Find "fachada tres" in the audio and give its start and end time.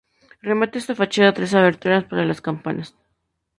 0.99-1.53